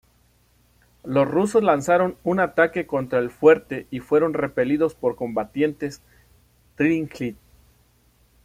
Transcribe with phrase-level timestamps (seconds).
[1.03, 6.01] Los rusos lanzaron un ataque contra el fuerte y fueron repelidos por combatientes
[6.75, 7.37] tlingit.